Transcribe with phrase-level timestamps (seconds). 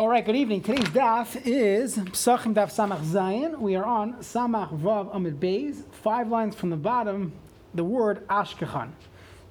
[0.00, 0.62] All right, good evening.
[0.62, 3.58] Today's daf is Psachim Daf Samach Zayin.
[3.58, 7.34] We are on Samach Vav Amid Beis, five lines from the bottom,
[7.74, 8.92] the word Ashkechan.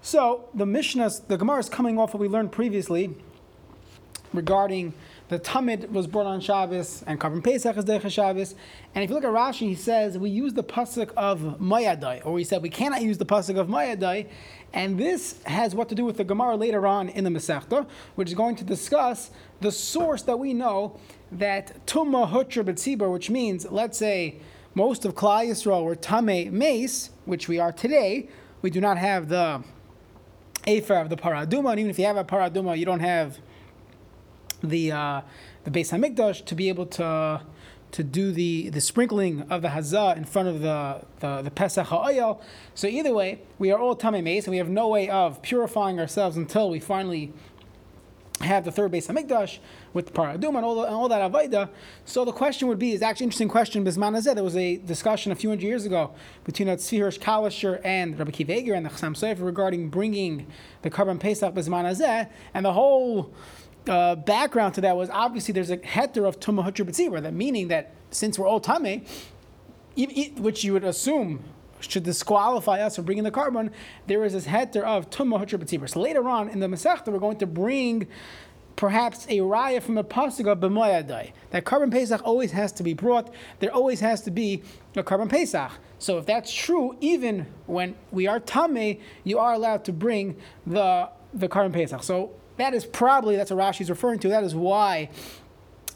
[0.01, 3.15] So the Mishnah, the Gemara is coming off what we learned previously
[4.33, 4.96] regarding
[5.30, 8.55] the Tamid was brought on Shabbos and Karban Pesach is Deicha Shabbos.
[8.96, 12.38] And if you look at Rashi, he says we use the pasuk of Mayadai, or
[12.39, 14.28] he said we cannot use the pasuk of Mayadai.
[14.73, 18.29] And this has what to do with the Gemara later on in the Masechta, which
[18.29, 19.29] is going to discuss
[19.61, 21.00] the source that we know
[21.32, 24.39] that Tumma Hutra Betzibur, which means, let's say,
[24.74, 28.30] most of Klal Yisrael were Tame Mace, which we are today.
[28.61, 29.64] We do not have the
[30.66, 33.39] Afer of the Paraduma, and even if you have a Paraduma, you don't have
[34.61, 35.22] the uh,
[35.63, 37.41] the Beis Hamikdash to be able to
[37.91, 41.88] to do the, the sprinkling of the hazah in front of the, the, the Pesach
[41.88, 42.39] ha'oyel.
[42.75, 45.99] So either way, we are all tamei mace, and we have no way of purifying
[45.99, 47.33] ourselves until we finally
[48.41, 49.58] have the third Beis Hamikdash
[49.94, 51.69] with the paradum and all, the, and all that avodah.
[52.05, 53.83] So the question would be, is actually interesting question.
[53.83, 56.13] Bisman Hazeh, there was a discussion a few hundred years ago
[56.45, 60.47] between Tzvi Hirsch Kalisher and Rabbi Kiva Eger and the Chassam Sofer regarding bringing
[60.83, 63.33] the Karban Pesach Bisman Hazeh, and the whole
[63.89, 68.37] background to that was obviously there's a heter of tumah hutra that meaning that since
[68.37, 69.03] we're all tame,
[70.37, 71.43] which you would assume
[71.79, 73.71] should disqualify us from bringing the korban,
[74.07, 75.89] there is this heter of tumah hutra.
[75.89, 78.07] So later on in the Masechta, we're going to bring
[78.75, 81.31] perhaps a raya from a pasuk of b'moyadai.
[81.51, 83.33] That korban pesach always has to be brought.
[83.59, 84.63] There always has to be
[84.95, 85.71] a korban pesach.
[85.97, 91.09] So if that's true, even when we are tame, you are allowed to bring the
[91.33, 92.03] the korban pesach.
[92.03, 95.09] So that is probably, that's what Rashi is referring to, that is why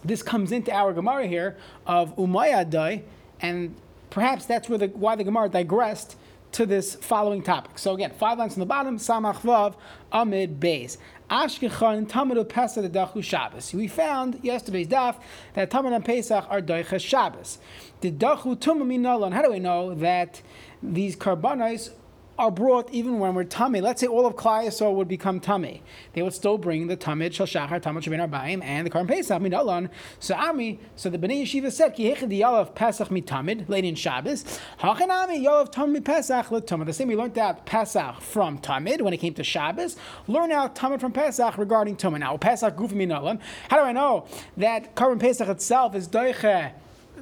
[0.03, 3.03] this comes into our Gemara here of Umayyadai,
[3.41, 3.75] and
[4.09, 6.17] perhaps that's where the, why the Gemara digressed
[6.53, 7.79] to this following topic.
[7.79, 9.75] So again, five lines on the bottom, Samach Vav,
[10.11, 10.97] Amid Beis.
[11.29, 13.73] Ashkechan Tamid Pesach the Dachu Shabbos.
[13.73, 15.19] We found yesterday's daf
[15.55, 17.57] that Tamid and Pesach are Doicha Shabbos.
[18.01, 19.33] The Dachu Tumah Minalan.
[19.33, 20.41] How do we know that
[20.83, 21.89] these karbanos
[22.37, 23.79] are brought even when we're tummy.
[23.79, 25.83] Let's say all of Yisrael would become tummy.
[26.13, 29.89] They would still bring the tamid shel shachar, shabin arbaim, and the karm pesach midalon.
[30.19, 34.43] So ami, so the bnei yeshiva said ki hechad yalav pesach mitamid late in Shabbos.
[34.79, 36.87] Hachanami yalav tamid pesach letumid.
[36.87, 39.95] The same we learned out pesach from tamid when it came to Shabbos.
[40.27, 42.19] Learn out tamid from pesach regarding tumid.
[42.19, 43.39] Now pesach gufi midalon.
[43.69, 44.25] How do I know
[44.57, 46.71] that karm pesach itself is doiche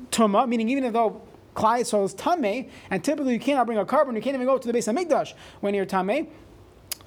[0.09, 0.47] tuma?
[0.47, 1.21] Meaning even though
[1.55, 4.15] Klal Yisrael is tamei, and typically you cannot bring a korban.
[4.15, 6.27] You can't even go to the base of Hamikdash when you're tamei.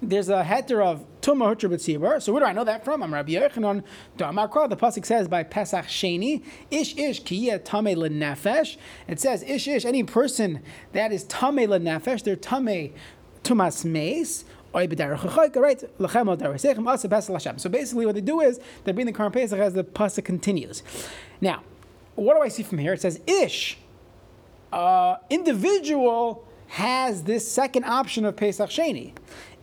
[0.02, 2.20] There's a heter of tumah hutra.
[2.22, 3.02] So where do I know that from?
[3.02, 3.84] I'm Rabbi Yochanan
[4.18, 4.68] Damakra.
[4.68, 8.76] The pasuk says by Pesach Sheni, Ish Ish kiyeh tamei lenefesh.
[9.08, 10.60] It says Ish Ish any person
[10.92, 12.92] that is tamei lenefesh, they're tamei
[13.42, 14.44] tumas meis.
[14.74, 14.90] Right?
[14.90, 14.96] So
[17.70, 20.82] basically, what they do is they bring the Karm Pesach as the pasuk continues.
[21.40, 21.62] Now,
[22.16, 22.92] what do I see from here?
[22.92, 23.78] It says Ish
[24.74, 29.12] uh, individual has this second option of Pesach Sheni.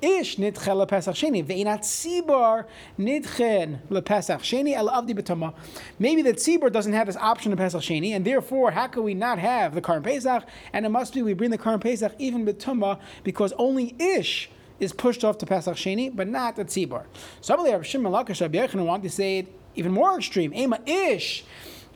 [0.01, 2.65] Ish nidche lepesach sheni ve'inat tzibor
[2.97, 5.53] nidchen lepesach sheni el avdi betama.
[5.99, 9.13] Maybe the tzibor doesn't have this option of Pesach Sheni, and therefore, how can we
[9.13, 10.43] not have the Karm Pesach?
[10.73, 14.49] And it must be we bring the Karm Pesach even betuma because only Ish
[14.79, 17.03] is pushed off to Pesach Sheni, but not the tzibor.
[17.41, 20.51] Some of the Rav Shimon Lakish Rabbi want to say it even more extreme.
[20.55, 21.43] Ema Ish,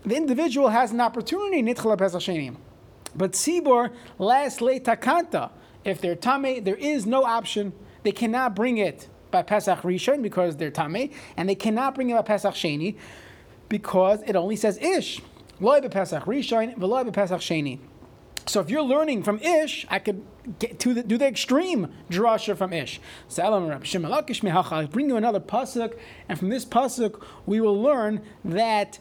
[0.05, 2.55] the individual has an opportunity nidche lepesach sheni.
[3.15, 5.51] But Sibor, last late takanta.
[5.83, 7.73] If they're tame, there is no option.
[8.03, 12.15] They cannot bring it by Pesach Rishon because they're tame, and they cannot bring it
[12.15, 12.97] by Pesach Sheni
[13.69, 15.21] because it only says Ish.
[15.59, 17.79] Loy be Pesach Rishon, v'loy be Pesach Sheni.
[18.47, 20.23] So if you're learning from Ish, I could
[20.59, 23.01] get to the, do the extreme drasha from Ish.
[23.27, 25.97] So I bring you another pasuk,
[26.29, 28.99] and from this pasuk we will learn that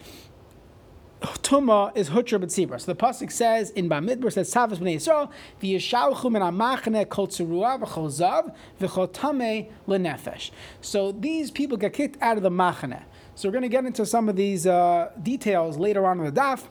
[1.25, 2.81] Tuma is Hutra B'tzibra.
[2.81, 5.31] So the Pasuk says in Bamidbar, says Savas B'nei Yisrael,
[5.63, 10.51] V'yishalchu min amachne kol tzurua v'chol zav v'chol tamei l'nefesh.
[10.81, 13.03] So these people get kicked out of the machane.
[13.35, 16.33] So we're going to get into some of these uh, details later on in the
[16.33, 16.65] daf.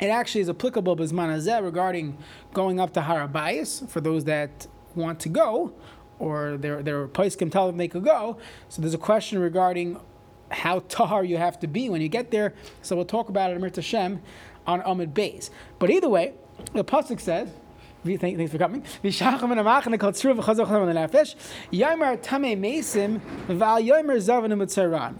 [0.00, 2.18] It actually is applicable B'zman regarding
[2.54, 5.72] going up to Harabayas for those that want to go,
[6.20, 8.38] or their, their place can tell them they could go.
[8.68, 10.00] So there's a question regarding
[10.50, 12.54] how tahar you have to be when you get there.
[12.82, 14.20] So we'll talk about it in Hashem
[14.66, 15.50] on Amid Bays.
[15.78, 16.34] But either way,
[16.72, 17.48] the pasuk says.
[18.04, 18.84] Thanks for coming.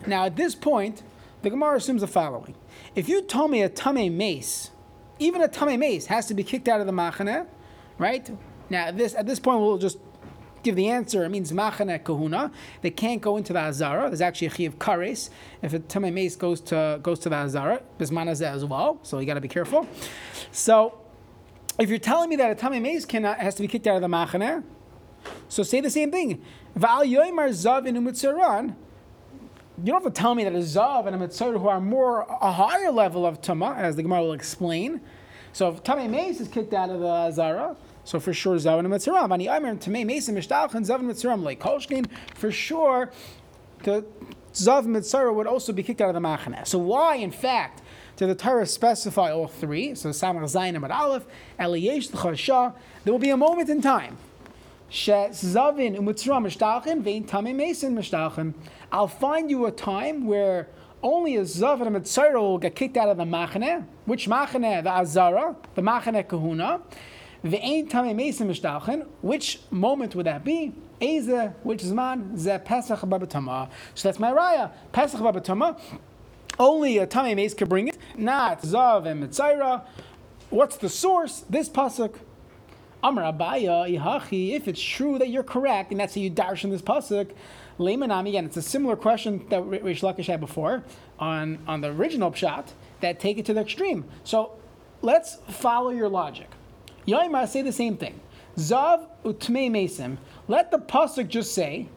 [0.07, 1.03] Now, at this point,
[1.43, 2.55] the Gemara assumes the following:
[2.95, 4.71] If you told me a tame mace,
[5.19, 7.47] even a tame mace has to be kicked out of the machane,
[7.99, 8.31] right?
[8.71, 9.99] Now, this at this point, we'll just
[10.63, 12.51] give the answer, it means machane kahuna.
[12.83, 14.09] They can't go into the azara.
[14.09, 15.31] There's actually a chi of kares.
[15.63, 19.01] If a tamei mace goes to goes to the azara, bisman as well.
[19.03, 19.87] So you got to be careful.
[20.53, 21.01] So
[21.79, 24.03] if you're telling me that a tamei mace cannot has to be kicked out of
[24.03, 24.65] the machane,
[25.49, 26.43] so say the same thing.
[26.75, 28.75] Val yoimar zav in
[29.85, 32.23] you don't have to tell me that a zav and a mitzvah who are more
[32.41, 35.01] a higher level of tama, as the Gemara will explain.
[35.53, 37.77] So if tamei mace is kicked out of the azara,
[38.09, 39.33] so for sure, Zav and.
[39.33, 42.07] Ani Aimer Tamei Mason Mishtachan Zav and Mitzaram like Kolshkin.
[42.35, 43.13] For sure,
[43.83, 44.03] the
[44.55, 46.67] Zav Mitzara would also be kicked out of the Machane.
[46.67, 47.83] So why, in fact,
[48.17, 49.95] did the Torah specify all three?
[49.95, 51.27] So Samach Zayin and Aleph,
[51.61, 52.75] Eliyesh L'Chasha.
[53.05, 54.17] There will be a moment in time.
[54.91, 58.55] Zavin Umitzram Mishtachan Vein Tamei Mason Mishtachan.
[58.91, 60.69] I'll find you a time where
[61.03, 63.85] only a Zav and a will get kicked out of the Machane.
[64.07, 64.83] Which Machane?
[64.83, 66.81] The Azara, the Machane Kahuna.
[69.21, 70.73] Which moment would that be?
[71.01, 72.37] Eze, which zman?
[72.37, 73.71] Ze Pesach babatama.
[73.95, 74.73] So that's my raya.
[74.93, 75.79] Pesach babatama.
[76.59, 79.83] Only a tamei mes could bring it, not zav and mitzaira.
[80.51, 81.45] What's the source?
[81.49, 82.17] This pasuk.
[83.03, 84.55] Amar Abaya ihachi.
[84.55, 87.31] If it's true that you're correct, and that's how you dash in this pasuk.
[87.79, 90.83] Leimanami, again, it's a similar question that Rish Lakish had before
[91.21, 94.05] on, on the original pshat that take it to the extreme.
[94.25, 94.59] So
[95.01, 96.49] let's follow your logic.
[97.09, 98.21] Yaimar say the same thing.
[98.57, 100.19] Zav utmei mesim.
[100.47, 101.89] Let the pasuk just say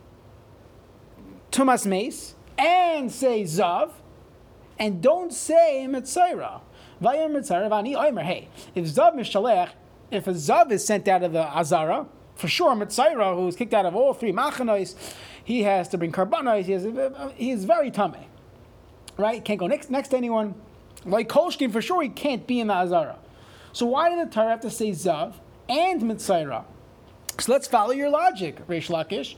[1.52, 3.92] tumas mace and say zav,
[4.80, 6.62] and don't say mitzayra.
[7.02, 8.24] Vayir mitzayra vani oimer.
[8.24, 9.72] Hey, if zav mishalech,
[10.12, 13.74] if a zav is sent out of the azara, for sure mitzayra, who is kicked
[13.74, 14.96] out of all three machanois,
[15.44, 16.64] he has to bring karbanos.
[16.64, 16.88] He, has,
[17.36, 18.28] he is very tummy,
[19.18, 19.44] right?
[19.44, 20.56] Can't go next next to anyone.
[21.04, 23.18] Like Kolshkin, for sure, he can't be in the azara.
[23.74, 25.36] So why did the Torah have to say Zav
[25.70, 26.66] and Mitzayra?
[27.40, 29.36] So let's follow your logic, Reish Lakish.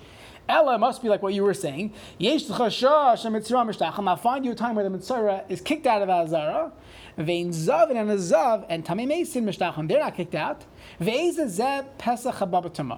[0.50, 1.94] Ella must be like what you were saying.
[2.20, 6.74] I'll find you a time where the Mitzayra is kicked out of Azara.
[7.18, 10.66] Vein Zav and a Zav and Tamei Mesin Mishtachim, they're not kicked out.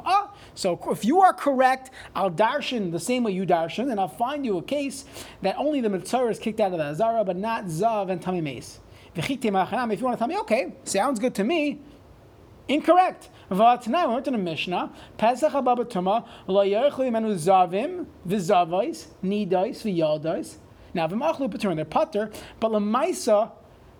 [0.05, 4.07] Ah, so if you are correct, I'll darshan the same way you darshan, and I'll
[4.07, 5.05] find you a case
[5.41, 8.19] that only the Mitzayra is kicked out of the Azara, but not Zav and
[9.17, 11.79] If you want to tell me, okay, sounds good to me,
[12.67, 13.29] incorrect.
[13.49, 14.91] Tonight we went to the Mishnah.
[15.17, 20.57] Pesach haba b'tuma lo yerchli menu zavim v'zavos nidais v'yaldais.
[20.93, 22.29] Now v'machlu b'turin they're putter,
[22.59, 23.51] but lemaisa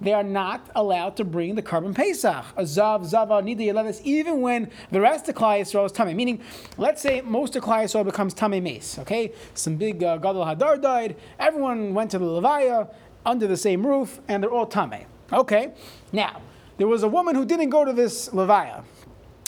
[0.01, 2.44] they are not allowed to bring the carbon pesach.
[2.57, 6.13] A zav zava nida yelevis even when the rest of Klai Yisrael is tummy.
[6.13, 6.41] Meaning,
[6.77, 9.00] let's say most of Klai Yisrael becomes tummy mace.
[9.00, 11.15] Okay, some big uh, gadol hadar died.
[11.39, 12.94] Everyone went to the levaya
[13.25, 15.06] under the same roof, and they're all tame.
[15.33, 15.74] Okay,
[16.12, 16.42] now
[16.77, 18.83] there was a woman who didn't go to this levaya,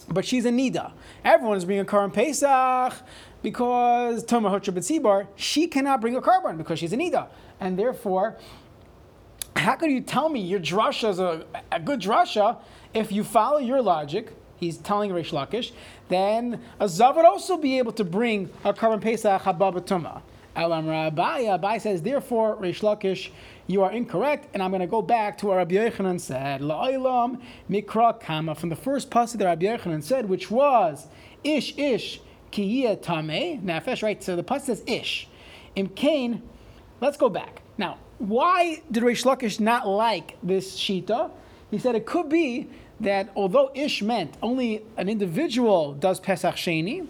[0.09, 0.91] but she's a nida.
[1.23, 2.93] Everyone is bringing a korban pesach
[3.41, 7.27] because Hotra B'tzibar, she cannot bring a korban because she's a nida,
[7.59, 8.37] and therefore.
[9.55, 12.59] How could you tell me your drasha is a, a good drasha
[12.93, 14.31] if you follow your logic?
[14.57, 15.71] He's telling Rish Lakish,
[16.09, 20.21] then a zav would also be able to bring a korban pesach habab
[20.55, 23.29] Alam Rabbi, Abai says, therefore, Rish Lakish,
[23.67, 27.41] you are incorrect, and I'm going to go back to what Rabbi Yochanan said, La'ilam
[27.69, 31.07] mikra kama, from the first passage that Rabbi Yochanan said, which was,
[31.43, 32.21] Ish ish
[32.51, 34.23] kiyya tame, nefesh, right?
[34.23, 35.27] So the passage says ish.
[35.75, 36.41] In Cain,
[37.01, 37.61] let's go back.
[37.77, 41.29] Now, why did Rish Lakish not like this shita?
[41.69, 42.67] He said it could be
[42.99, 47.07] that although ish meant only an individual does Pesach Sheni,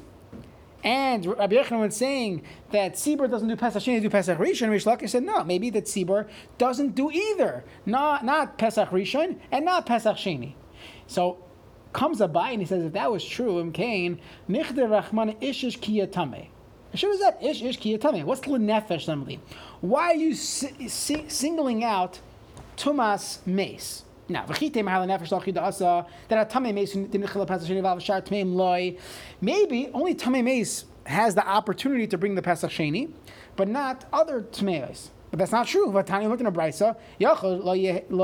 [0.87, 4.69] and Rabbi was saying that Tzibur doesn't do Pesach Sheni, do Pesach Rishon.
[4.69, 7.65] Rish Lakish said, no, maybe that Tzibur doesn't do either.
[7.85, 10.53] Not, not Pesach Rishon and not Pesach Sheni.
[11.05, 11.43] So
[11.91, 16.47] comes Abai and he says, if that was true, in Cain, Nichde Rachman Ishish Kiyatame.
[16.93, 18.23] Sure is that ish ish kiyatame.
[18.23, 19.41] What's lenefesh namely?
[19.81, 22.21] Why are you si- si- singling out
[22.77, 24.05] tumas mace?
[24.29, 28.01] Now, v'chite mahal nefesh lachi da'asa that a tamei mace didn't chila pesach sheni v'al
[28.01, 28.97] shar tmeim loy.
[29.39, 33.09] Maybe only tamei mace has the opportunity to bring the pesach sheni,
[33.55, 35.09] but not other tmeis.
[35.31, 35.87] But that's not true.
[35.91, 36.97] Vatani looked in a brisa.
[37.21, 37.73] Yachol lo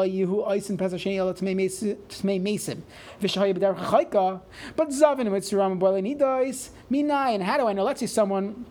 [0.06, 2.82] yehu oisin pesach sheni el tmei mesim.
[3.22, 4.42] V'shahay b'derech chayka.
[4.76, 7.36] But zavin mitzuram boile nidais minai.
[7.36, 7.84] And how do I know?
[7.84, 8.66] Let's say someone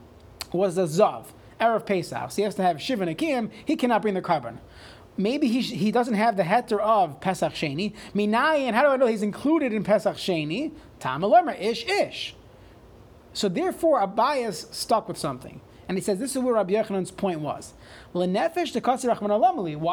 [0.53, 1.27] was a zav.
[1.59, 2.31] Erev Pesach.
[2.33, 3.51] So he has to have Shiva Nakim.
[3.65, 4.59] He cannot bring the korban
[5.17, 7.95] maybe he, he doesn't have the heter of Pesach Sheni.
[8.15, 10.73] Minayin, how do I know he's included in Pesach Sheni?
[10.99, 12.35] Tam ish ish.
[13.33, 15.61] So therefore, Abayas stuck with something.
[15.89, 17.75] And he says this is where Rabbi Yochanan's point was.
[18.13, 18.27] Why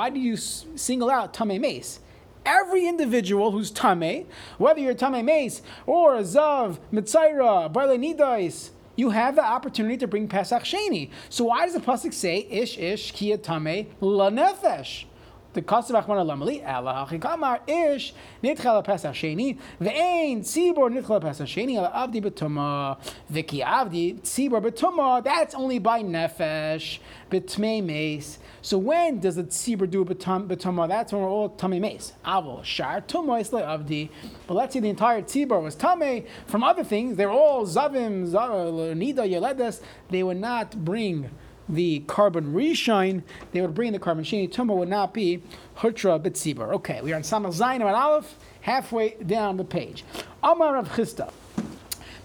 [0.09, 1.99] do you single out Tamei Mace?
[2.45, 4.25] every individual who's tame,
[4.57, 10.27] whether you're tame mace or zav, mitzaira, barle nidais, you have the opportunity to bring
[10.27, 11.09] Pesach Sheni.
[11.29, 15.05] So why does the pasuk say ish ish kia tame la nefesh?
[15.51, 18.13] The cost of Achman Lamali, Allah Hachikamar Ish,
[18.43, 22.99] Nitchel Pesach Sheni, Ve'ain Tzibor Nitchel Pesach Sheni, Ala Avdi Betuma,
[23.33, 26.99] Viki Avdi, Tzibor Betuma, that's only by Nefesh,
[27.31, 28.37] Betmei Mace.
[28.61, 30.87] So when does the Tzibor do Betuma?
[30.87, 32.13] That's when we're all Tame Mace.
[32.23, 34.09] Avol, Shar, Tuma, Isla Avdi.
[34.45, 38.95] But let's say the entire Tzibor was Tame from other things, they're all Zavim, Zavim,
[38.95, 41.31] Nida, Yeledes, they would not bring
[41.69, 43.21] the carbon reshine,
[43.51, 44.51] they would bring the carbon sheni.
[44.51, 45.43] Tumah would not be
[45.77, 46.73] hutra betzibur.
[46.73, 50.03] Okay, we are in Samal Zayin and Aleph, halfway down the page.
[50.43, 51.31] Amar Rav Chisda.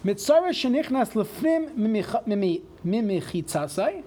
[0.04, 1.74] Mitzara shenichnas lefnim
[2.84, 4.02] mimichitzasai.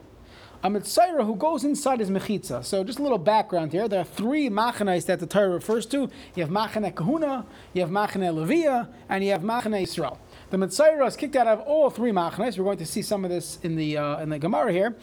[0.63, 2.65] A mitzayra who goes inside his mechitza.
[2.65, 3.88] So just a little background here.
[3.88, 6.10] There are three machanais that the Torah refers to.
[6.36, 10.20] You have machane kahuna, you have machane levia, and you have machane Israel.
[10.50, 12.58] The Mitzayra is kicked out of all three machnes.
[12.58, 14.96] We're going to see some of this in the uh, in the Gemara here.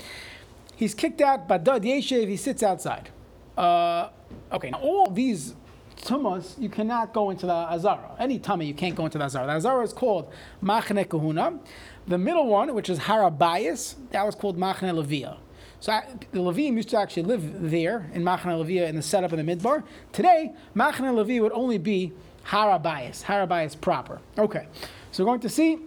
[0.75, 3.11] He's kicked out, but Dad Yeshev, he sits outside.
[3.57, 4.09] Uh,
[4.51, 5.55] okay, now all these
[6.01, 8.17] tumas, you cannot go into the Azara.
[8.19, 9.47] Any tummy, you can't go into the Azara.
[9.47, 10.33] The Azara is called
[10.63, 11.59] Machne Kahuna.
[12.07, 15.37] The middle one, which is Harabayas, that was called Machne Levia.
[15.79, 16.01] So
[16.33, 19.57] the Levim used to actually live there in Machne Levia in the setup in the
[19.57, 19.85] Midbar.
[20.13, 22.13] Today, Machne Levia would only be
[22.47, 24.21] Harabayas, Harabayas proper.
[24.39, 24.67] Okay.
[25.15, 25.79] So we're going to see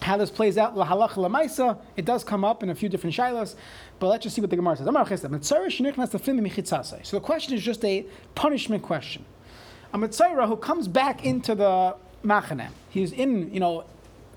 [0.00, 0.74] how this plays out.
[0.74, 1.76] La halach lamaisa.
[1.98, 3.56] It does come up in a few different shilas,
[3.98, 4.86] but let's just see what the Gemara says.
[7.02, 9.26] So the question is just a punishment question.
[9.92, 11.94] A mitzayra who comes back into the
[12.24, 12.70] machane.
[12.88, 13.84] He's in, you know,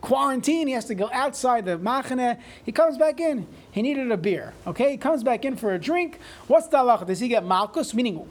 [0.01, 0.67] quarantine.
[0.67, 2.38] He has to go outside the machane.
[2.65, 3.48] He comes back in.
[3.72, 4.53] He needed a beer.
[4.67, 6.19] Okay, he comes back in for a drink.
[6.48, 7.07] What's the halacha?
[7.07, 7.93] Does he get malchus?
[7.93, 8.27] Meaning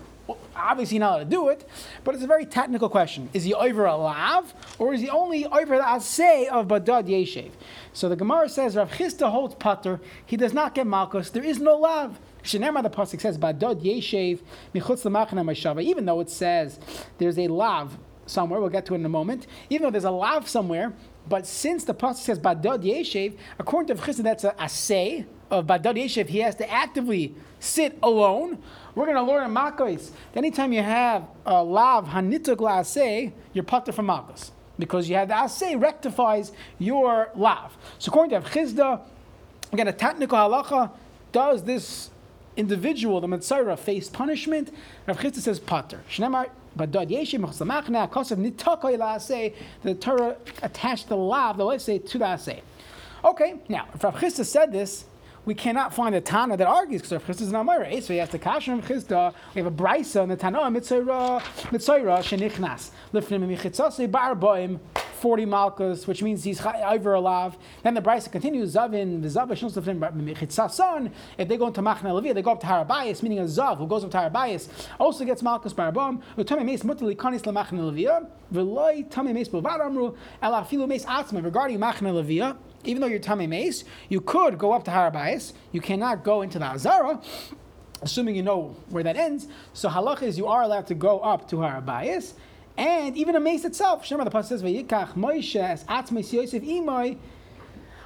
[0.54, 1.68] obviously not allowed to do it,
[2.04, 3.28] but it's a very technical question.
[3.32, 7.50] Is he over a lav, or is he only over the asay of badad yeshev?
[7.92, 10.00] So the Gemara says Rav Chisda holds pater.
[10.24, 11.30] He does not get malchus.
[11.30, 12.18] There is no lav.
[12.42, 14.40] Shenema the pasuk says badad yeshev
[14.74, 16.78] michutz lemachna Even though it says
[17.18, 19.46] there's a lav somewhere, we'll get to it in a moment.
[19.70, 20.92] Even though there's a lav somewhere,
[21.28, 25.66] but since the pasuk says badad yeshev, according to Rav Chisda, that's a asay of
[25.66, 26.28] badad yeshev.
[26.28, 28.58] He has to actively sit alone.
[28.94, 30.10] We're going to learn in Makos.
[30.34, 34.50] Anytime you have a lav hanituk la'aseh, you're pater from Makos.
[34.78, 37.76] Because you have the aseh rectifies your lav.
[37.98, 39.00] So according to Chisda,
[39.72, 40.90] again, a technical halacha,
[41.32, 42.10] does this
[42.56, 44.70] individual, the Mitzvah, face punishment?
[45.06, 46.02] Rav Chisda says pater.
[49.82, 52.60] The Torah attached the lav, the say, to the aseh.
[53.24, 55.06] Okay, now, if Rav Chisda said this,
[55.46, 57.88] we cannot find a Tana that argues because Rav Chisda is not Moira.
[57.88, 59.32] Eh, so we have to Kasher Rav Chisda.
[59.54, 64.80] We have a Brisa and the Tana Mitzayra Mitzayra Shenichnas Lifnim Michitzase Bar Boim.
[65.16, 67.54] 40 malchus, which means he's over alav.
[67.82, 71.10] Then the Brisa continues, Zavin, the Zav, Son.
[71.38, 73.86] If they go into Machna Levi, they go up to Harabayas, meaning a Zav who
[73.86, 74.68] goes up to Harabayas
[75.00, 76.20] also gets malchus barabam.
[76.36, 76.66] Utame
[81.44, 82.56] regarding Machna Levia
[82.86, 85.52] even though you're tummy mace, you could go up to Harabayas.
[85.72, 87.20] You cannot go into the Azara,
[88.02, 89.46] assuming you know where that ends.
[89.72, 92.34] So halach is you are allowed to go up to Harabayas.
[92.76, 97.18] And even a mace itself, Shema the Pasuk says, Vayikach Moshe as Atzmes Yosef Imai.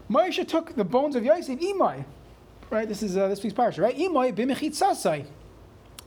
[0.09, 2.05] Moshe took the bones of Yosef Imai.
[2.71, 3.97] Right, this is uh, this week's parsha, right?
[3.97, 5.27] Imai b'mechitzasai.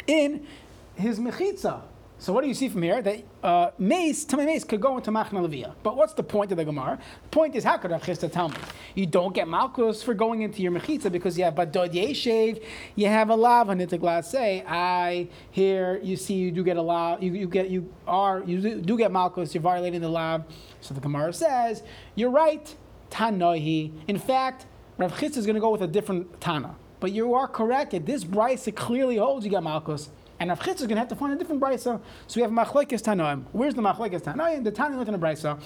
[0.07, 0.47] In
[0.95, 1.81] his mechitza.
[2.23, 3.01] So what do you see from here?
[3.01, 5.73] That uh, mace, tummy mace, could go into machna levia.
[5.83, 6.97] But what's the point of the gemara?
[7.23, 8.55] The point is, how could Rav Chisda tell me
[8.95, 12.63] you don't get malchus for going into your mechitza because you have badod yeshev,
[12.95, 14.63] you have a lav on it to say.
[14.65, 18.79] I here you see you do get a lav, you, you get you are you
[18.79, 20.45] do get malchus, you're violating the lav.
[20.79, 21.83] So the gemara says
[22.15, 22.73] you're right,
[23.11, 23.91] tanohi.
[24.07, 24.65] In fact,
[24.97, 26.77] Rav Chisda is going to go with a different tana.
[27.01, 27.91] But you are correct.
[28.05, 30.09] This it clearly holds you get malchus.
[30.39, 32.01] And Rav Chitz is going to have to find a different brisa.
[32.27, 33.43] So we have machlekes tanoim.
[33.51, 34.59] Where's the machlekes tanoim?
[34.59, 35.59] Oh, the tanoim went in a brisa.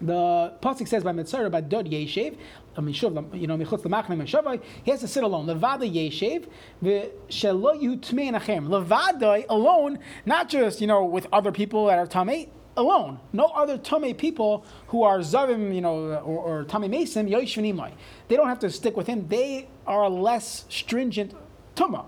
[0.00, 4.98] The pasuk says by Mitzvah by Dod Yeshev, you know, Michutz Lamachne Meshavai, he has
[5.00, 5.46] to sit alone.
[5.46, 6.48] Levada Yeshev,
[6.82, 8.66] Shelo Yutmei Nachem.
[8.66, 13.20] Levada alone, not just you know with other people that are tamei, alone.
[13.32, 17.92] No other Tame people who are Zavim, you know, or, or Tame Mason, Yoishvanimai.
[18.28, 19.28] They don't have to stick with him.
[19.28, 21.34] They are less stringent
[21.74, 22.04] Tuma.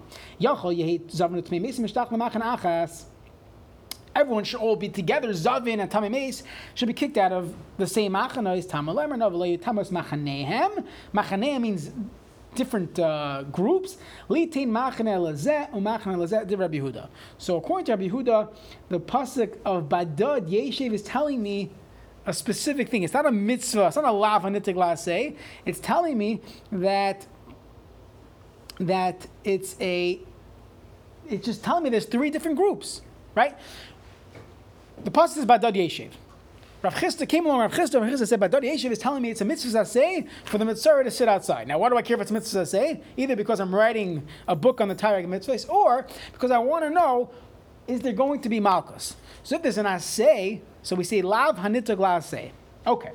[4.16, 5.28] Everyone should all be together.
[5.30, 6.44] Zavin and Tamimes
[6.74, 8.56] should be kicked out of the same machana.
[8.56, 10.84] Is Tamalemer Tamas Machanehem.
[11.12, 11.90] Machanehem means
[12.54, 13.96] different uh, groups.
[14.28, 14.68] Litin
[16.48, 17.08] de Rabbi Yehuda.
[17.38, 18.54] So according to Rabbi Yehuda,
[18.88, 21.70] the pasuk of Badad Yeshiv is telling me
[22.26, 23.02] a specific thing.
[23.02, 23.88] It's not a mitzvah.
[23.88, 25.36] It's not a lav hanitig say.
[25.66, 26.40] It's telling me
[26.72, 27.26] that
[28.78, 30.20] that it's a.
[31.28, 33.00] It's just telling me there's three different groups,
[33.34, 33.56] right?
[35.02, 36.10] The pasuk is Badad Yeshiv.
[36.84, 39.40] Rav Chisda came along, Rav Chisda, Rav Chisda said, Dodi Yeshiv is telling me it's
[39.40, 41.66] a mitzvah say for the mitzvah to sit outside.
[41.66, 43.00] Now, why do I care if it's a mitzvah say?
[43.16, 46.90] Either because I'm writing a book on the Taryag mitzvahs, or because I want to
[46.90, 47.30] know,
[47.86, 49.16] is there going to be malchus?
[49.42, 52.50] So if there's an assay, so we say lav hanitag asay.
[52.86, 53.12] Okay.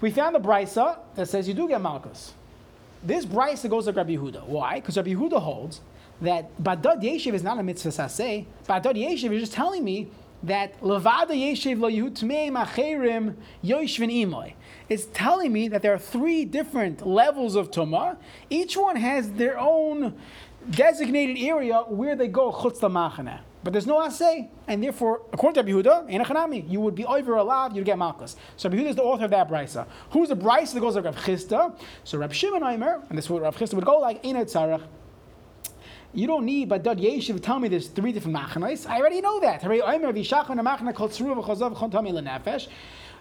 [0.00, 2.34] We found the brisa that says you do get malchus.
[3.06, 4.46] This brisa goes to Rabbi Yehuda.
[4.46, 4.80] Why?
[4.80, 5.80] Because Rabbi Yehuda holds
[6.20, 8.46] that Badad Yeshiv is not a mitzvah saseh.
[8.68, 10.10] Badad Yeshiv is just telling me
[10.42, 14.54] that Levada Yeshiv Lo Yehutmei Macherim Yoishvin Imoy.
[14.88, 18.16] It's telling me that there are three different levels of Tumah.
[18.50, 20.18] Each one has their own
[20.68, 23.38] designated area where they go Chutz Machana.
[23.66, 27.74] But there's no assay, and therefore, according to Yehuda, Enochanami, you would be over alive,
[27.74, 28.36] you'd get Malchus.
[28.56, 29.88] So Yehuda is the author of that brisa.
[30.10, 31.76] Who's the brisa that goes like Rav Chisda?
[32.04, 34.84] So Rav Shimon Aimer, and this is what Rav Chisda would go like, Ena Tzarech,
[36.14, 38.88] you don't need but Dad Yeshiv tell me there's three different machanais.
[38.88, 39.64] I already know that.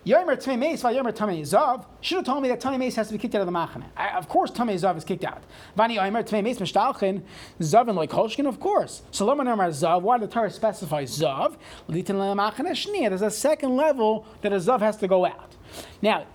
[0.05, 3.13] Yomer Tamei Meis, Yomer Tamei Zav should have told me that Tamei Meis has to
[3.13, 3.85] be kicked out of the machane.
[4.15, 5.41] Of course, Tamei Zav is kicked out.
[5.75, 7.24] Vani Yomer Tamei Meis Mishtalchin
[7.59, 9.01] Zav and like of course.
[9.09, 10.03] So Lama Namar Zav.
[10.03, 11.55] Why did the Torah specify Zav?
[11.89, 13.09] Litin Machane Shnia.
[13.09, 15.55] There's a second level that a Zav has to go out.
[16.03, 16.27] Now,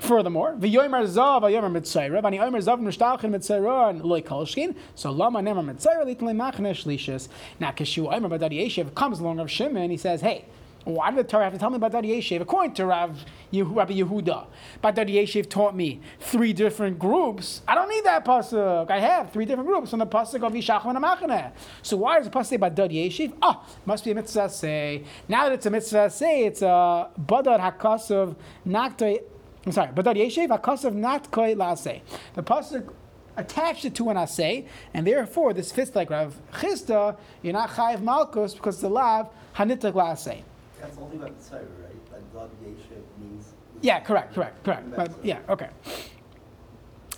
[0.00, 4.74] Furthermore, v'yomer zav v'yomer mitzayra, v'ani yomer zav nishtalchin mitzayra and loy kolshkin.
[4.94, 7.28] So lama nemer mitzayra litlei machne shlishis.
[7.58, 9.82] Now kishu yomer badadi yeshiv comes along Rav Shimon.
[9.82, 10.46] And he says, hey.
[10.84, 12.40] Why did the Torah have to tell me about Dadi Yeshiv?
[12.40, 14.46] According to Rav Yehu, Rabbi Yehuda,
[14.82, 17.62] Dadi Yeshiv taught me three different groups.
[17.68, 18.90] I don't need that pasuk.
[18.90, 21.52] I have three different groups from the pasuk of Yishach and Amachaneh.
[21.82, 23.34] So why does the pasuk say about Dadi Yeshiv?
[23.42, 25.04] Ah, oh, must be a mitzvah say.
[25.28, 29.20] Now that it's a mitzvah say, it's a badad hakasav naktoi
[29.66, 32.00] I'm sorry, but Yeshev Akasav not koi lase.
[32.34, 32.90] The pasuk
[33.36, 37.18] attached it to an asay, and therefore this fits like Rav Chisda.
[37.42, 40.42] You're not chayiv malchus because the lav hanitak lase.
[40.80, 42.12] That's only the Torah, right?
[42.34, 43.54] Like Yeshev means.
[43.82, 44.94] Yeah, correct, correct, correct.
[44.94, 45.68] But, yeah, okay.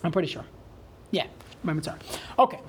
[0.04, 0.44] I'm pretty sure.
[1.10, 1.26] Yeah,
[1.62, 1.98] my mitzvah.
[2.38, 2.60] Okay.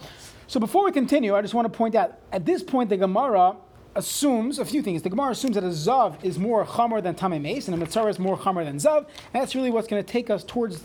[0.47, 3.56] So before we continue, I just want to point out at this point the Gemara
[3.95, 5.01] assumes a few things.
[5.01, 8.08] The Gemara assumes that a Zav is more Chamar than Tamei Mace, and a Mitzvah
[8.08, 10.84] is more Chamar than Zav, and that's really what's going to take us towards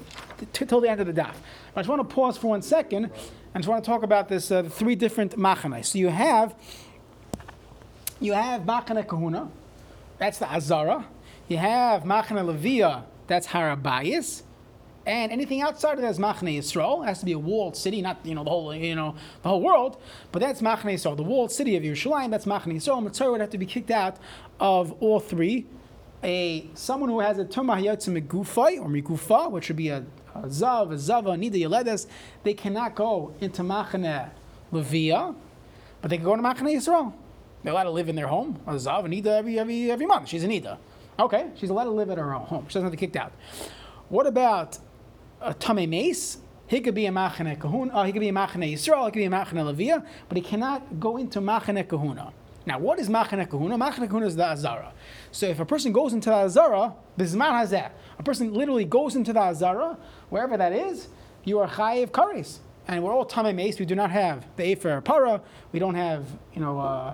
[0.53, 1.35] t- till the end of the daf.
[1.75, 4.51] I just want to pause for one second, and just want to talk about this
[4.51, 5.85] uh, three different machanai.
[5.85, 6.55] So you have
[8.21, 9.49] you have Machane Kahuna,
[10.19, 11.07] that's the Azara.
[11.49, 14.43] You have Machane Levia, that's Harabayis.
[15.07, 17.03] and anything outside of that is Machne Yisrael.
[17.03, 19.49] It has to be a walled city, not you know the whole you know the
[19.49, 19.97] whole world,
[20.33, 21.17] but that's Machne Yisrael.
[21.17, 23.03] The walled city of Yerushalayim, that's Machne Yisrael.
[23.03, 24.17] Mitzvah would have to be kicked out
[24.61, 25.67] of all three.
[26.23, 30.05] A someone who has a tumah yotze megufay or migufa, which would be a,
[30.35, 32.07] a zav, a zava, nida yeledes,
[32.43, 34.31] they cannot go into Machne
[34.73, 35.35] Levia,
[36.03, 37.13] but they can go to Machne Yisrael.
[37.69, 38.59] They're allowed to live in their home.
[38.67, 40.31] A zav, a nida every every every month.
[40.31, 40.79] She's a nida.
[41.21, 42.65] Okay, she's allowed to live at her own home.
[42.67, 43.31] She doesn't have to be kicked out.
[44.09, 44.79] What about
[45.43, 46.39] a tame mace.
[46.67, 47.93] He could be a machane kahuna.
[47.93, 49.05] Uh, he could be a machane Yisrael.
[49.05, 52.33] He could be a machane levia, but he cannot go into machane kahuna.
[52.65, 53.77] Now, what is machane kahuna?
[53.77, 54.95] Machane kahuna is the azara.
[55.31, 57.99] So, if a person goes into the azara, bizman that.
[58.19, 59.99] A person literally goes into the azara,
[60.31, 61.09] wherever that is.
[61.45, 63.79] You are chayiv kares, and we're all tame mace.
[63.79, 65.43] We do not have the efer para.
[65.73, 66.81] We don't have you know.
[66.81, 67.13] Uh,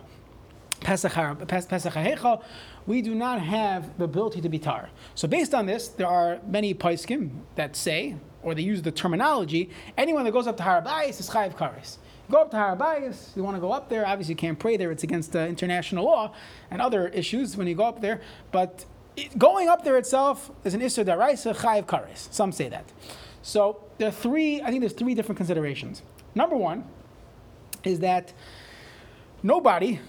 [0.84, 2.42] Pesach Hahecha,
[2.86, 4.90] we do not have the ability to be tar.
[5.14, 9.70] So based on this, there are many paiskim that say, or they use the terminology,
[9.96, 11.96] anyone that goes up to Harabayas is chayiv kares.
[12.30, 14.90] Go up to Harabayas, you want to go up there, obviously you can't pray there,
[14.90, 16.32] it's against international law
[16.70, 18.20] and other issues when you go up there,
[18.52, 18.84] but
[19.38, 22.32] going up there itself is an Isser Daraisa chayiv kares.
[22.32, 22.92] Some say that.
[23.42, 26.02] So there are three, I think there's three different considerations.
[26.34, 26.84] Number one
[27.84, 28.32] is that
[29.42, 30.00] nobody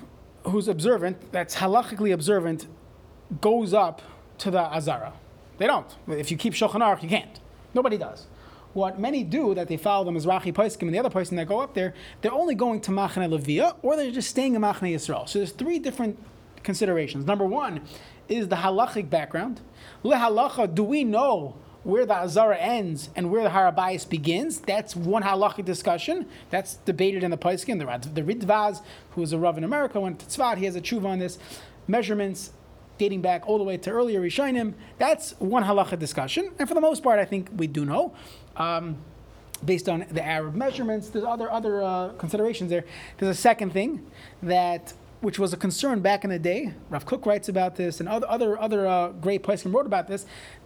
[0.45, 2.67] who's observant, that's halachically observant,
[3.41, 4.01] goes up
[4.39, 5.13] to the Azara.
[5.57, 5.87] They don't.
[6.07, 7.39] If you keep Shulchan Aruch, you can't.
[7.73, 8.27] Nobody does.
[8.73, 11.61] What many do, that they follow the Mizrahi Paiskim and the other person that go
[11.61, 15.29] up there, they're only going to Machane Levia, or they're just staying in Machane Yisrael.
[15.29, 16.19] So there's three different
[16.63, 17.25] considerations.
[17.25, 17.81] Number one
[18.27, 19.61] is the halachic background.
[20.03, 24.95] Le halacha, do we know where the Azara ends and where the Harabayas begins, that's
[24.95, 26.25] one halachic discussion.
[26.49, 27.77] That's debated in the Paiskin.
[27.77, 30.81] The, the Ridvaz, who is a Rav in America, went to Tzvat, he has a
[30.81, 31.37] tshuva on this.
[31.87, 32.51] Measurements
[32.97, 34.73] dating back all the way to earlier Rishonim.
[34.97, 36.51] That's one halacha discussion.
[36.57, 38.13] And for the most part, I think we do know.
[38.57, 38.97] Um,
[39.63, 41.09] based on the Arab measurements.
[41.09, 42.83] There's other other uh, considerations there.
[43.17, 44.05] There's a second thing
[44.41, 46.73] that which was a concern back in the day.
[46.89, 50.25] Rav Kook writes about this, and other other other uh, great places wrote about this.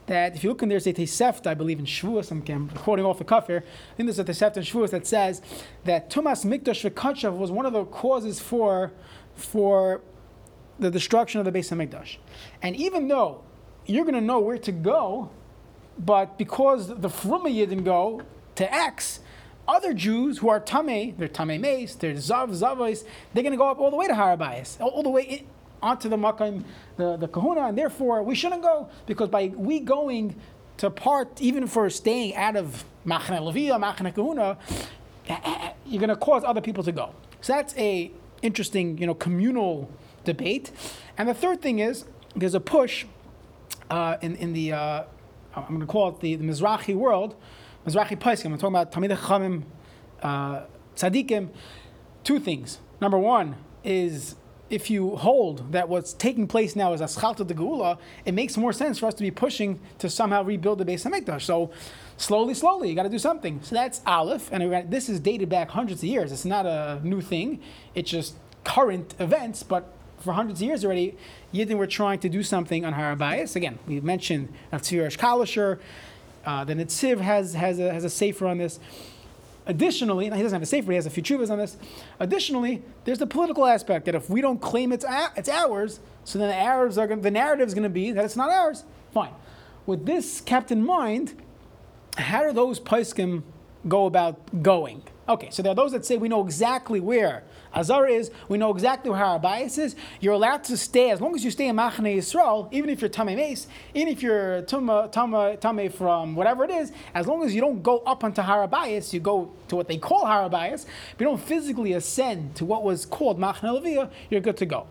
[0.10, 3.19] That if you look in there's a Tosefta, I believe in Shavuos, I'm, quoting off
[3.19, 3.63] the cuff here.
[3.63, 5.39] I think there's a Tosefta in Shavuos that says
[5.84, 8.91] that Tumas Mikdash V'Kachav was one of the causes for
[9.36, 10.02] for
[10.80, 12.17] the destruction of the Beis Hamikdash.
[12.63, 13.43] And even though
[13.86, 15.30] you're going to know where to go,
[16.00, 18.24] but because the Fruma didn't go
[18.56, 19.19] to X,
[19.67, 23.69] other Jews who are Tameh, they're Tameh Mace, they're Zav, Zavais, they're going to go
[23.69, 25.48] up all the way to Harabayas, all, all the way in,
[25.82, 26.63] onto the Makam,
[26.98, 30.36] the, the Kahuna, and therefore we shouldn't go because by we going
[30.78, 34.58] to part, even for staying out of Machane Levia, Machane Kahuna,
[35.86, 37.13] you're going to cause other people to go.
[37.42, 38.12] So that's a
[38.42, 39.89] interesting, you know, communal
[40.24, 40.72] debate.
[41.18, 43.06] And the third thing is there's a push
[43.89, 45.04] uh, in, in the, uh,
[45.56, 47.36] I'm going to call it the, the Mizrahi world,
[47.86, 48.46] Mizrahi Paiskim.
[48.46, 49.63] I'm talking about Tamid Chamim,
[50.22, 50.65] uh,
[50.96, 51.50] Tzadikim.
[52.24, 52.80] Two things.
[53.02, 54.36] Number one is
[54.69, 58.71] if you hold that what's taking place now is Aschalta de Geula, it makes more
[58.71, 61.41] sense for us to be pushing to somehow rebuild the Beis Hamikdash.
[61.41, 61.71] So
[62.17, 63.62] slowly, slowly, you got to do something.
[63.63, 66.32] So that's Aleph, and this is dated back hundreds of years.
[66.32, 67.62] It's not a new thing.
[67.95, 71.17] It's just current events, but for hundreds of years already,
[71.53, 73.55] Yidden were trying to do something on Harabayas.
[73.55, 75.79] Again, we mentioned Tzvi Hirsch Kalisher.
[76.45, 78.79] Uh, the Netziv has, has, a, has a safer on this.
[79.65, 81.78] Additionally, he doesn't have a safer, he has a few chuvas on this.
[82.19, 86.48] Additionally, there's the political aspect that if we don't claim it's, it's ours, so then
[86.48, 88.84] the Arabs are going, the narrative is going to be that it's not ours.
[89.13, 89.34] Fine.
[89.86, 91.39] With this kept in mind,
[92.17, 93.43] how do those paiskim
[93.88, 95.04] go about going?
[95.30, 97.44] Okay, so there are those that say we know exactly where
[97.76, 99.96] Azar is, we know exactly where Harabayas is.
[100.20, 103.12] You're allowed to stay, as long as you stay in Machane Yisrael, even if you're
[103.12, 107.62] Tamei Mace, even if you're Tuma Tamei from whatever it is, as long as you
[107.62, 111.42] don't go up onto Harabayas, you go to what they call Harabayas, but you don't
[111.42, 114.88] physically ascend to what was called Machane Levia, you're good to go.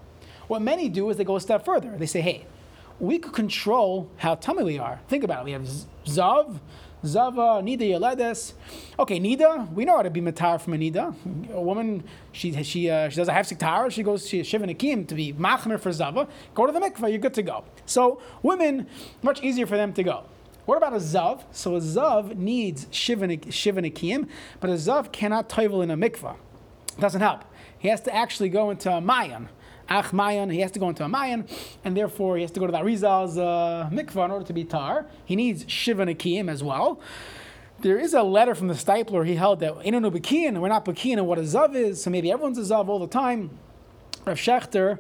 [0.47, 1.97] What many do is they go a step further.
[1.99, 2.47] They say, hey,
[3.01, 5.01] we could control how tummy we are.
[5.09, 5.45] Think about it.
[5.47, 5.69] We have
[6.07, 6.61] Zav,
[7.05, 8.55] Zava, Nida Yeledes.
[8.99, 11.15] Okay, Nida, we know how to be Matar from a Nida.
[11.53, 15.07] A woman, she she uh, she does a half Tara, she goes to Shiva Nakim
[15.07, 16.27] to be Machmer for Zava.
[16.55, 17.65] Go to the mikvah, you're good to go.
[17.87, 18.87] So, women,
[19.23, 20.25] much easier for them to go.
[20.67, 21.45] What about a Zav?
[21.53, 24.29] So, a Zav needs Shiva Nakim,
[24.61, 26.37] but a Zav cannot toivel in a mikvah.
[26.99, 27.45] Doesn't help.
[27.79, 29.49] He has to actually go into a Mayan.
[29.91, 31.47] Ach Mayan, he has to go into a Mayan,
[31.85, 34.65] and therefore he has to go to the Arizal's uh, mikvah in order to be
[34.65, 35.07] tar.
[35.25, 37.01] He needs Shiva Nakim as well.
[37.81, 41.15] There is a letter from the Steipler, he held that Inonu Bekian, we're not Bekian
[41.15, 43.51] and what a Zav is, so maybe everyone's a Zav all the time.
[44.25, 44.99] Rav Shechter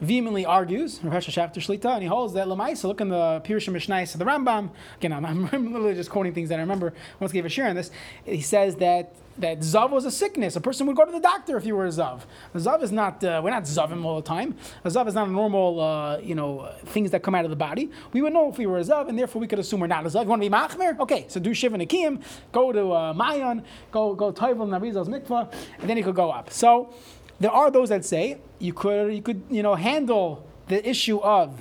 [0.00, 4.12] vehemently argues, Rav Shechter Shlita, and he holds that Lamaisa, look in the Pirush Mishnais
[4.14, 7.44] of the Rambam, again, I'm, I'm, literally just quoting things that I remember once gave
[7.44, 7.90] a share on this,
[8.24, 10.56] he says that that zav was a sickness.
[10.56, 12.22] A person would go to the doctor if you were a zav.
[12.54, 14.56] A zav is not, uh, we're not zavim all the time.
[14.84, 17.56] A zav is not a normal, uh, you know, things that come out of the
[17.56, 17.90] body.
[18.12, 20.04] We would know if we were a zav, and therefore we could assume we're not
[20.04, 20.24] a zav.
[20.24, 20.98] You want to be machmer?
[20.98, 25.88] Okay, so do shiva nikim, go to uh, Mayan, go go toivel narizal's mikvah, and
[25.88, 26.50] then you could go up.
[26.50, 26.92] So
[27.40, 31.60] there are those that say you could, you could, you know, handle the issue of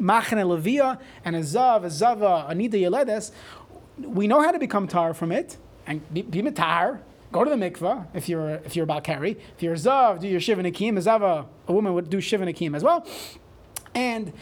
[0.00, 3.32] machne levia and a zav, a zava, anida yeledes.
[3.98, 6.42] We know how to become tar from it and be, be
[7.30, 9.32] go to the mikvah if you're if you're about carry.
[9.56, 10.96] If you're zav, do your shiva nakim.
[10.96, 13.06] A zava, a woman would do shiva nakim as well,
[13.94, 14.32] and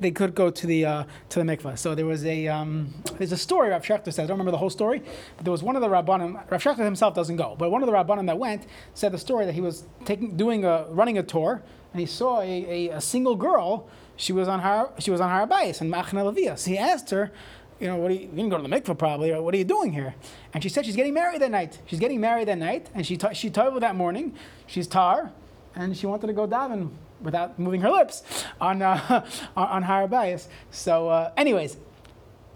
[0.00, 1.78] they could go to the uh, to the mikvah.
[1.78, 4.20] So there was a um, there's a story Rav Shechter says.
[4.20, 5.02] I don't remember the whole story,
[5.36, 6.50] but there was one of the rabbanim.
[6.50, 9.46] Rav Shechter himself doesn't go, but one of the rabbanim that went said the story
[9.46, 13.00] that he was taking doing a running a tour and he saw a, a, a
[13.00, 13.88] single girl.
[14.16, 16.58] She was on her she was on her bias in Machna Levia.
[16.58, 17.32] So he asked her,
[17.80, 19.92] you know, what you, you didn't go to the mikvah probably, what are you doing
[19.92, 20.14] here?
[20.54, 21.80] And she said she's getting married that night.
[21.86, 24.34] She's getting married that night, and she t- she told that morning.
[24.66, 25.32] She's tar,
[25.74, 28.22] and she wanted to go daven without moving her lips
[28.60, 29.24] on uh,
[29.56, 30.48] on, on bias.
[30.70, 31.76] So, uh, anyways,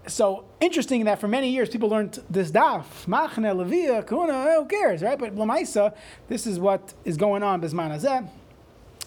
[0.07, 5.01] so interesting that for many years people learned this daf, machne, levia, kuna, who cares,
[5.01, 5.17] right?
[5.19, 5.93] But lamaisa,
[6.27, 8.29] this is what is going on bisman.